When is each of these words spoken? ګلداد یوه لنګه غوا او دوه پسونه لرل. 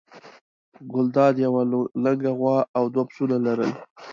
ګلداد 0.91 1.35
یوه 1.45 1.61
لنګه 2.03 2.31
غوا 2.39 2.57
او 2.77 2.83
دوه 2.93 3.03
پسونه 3.09 3.37
لرل. 3.45 3.71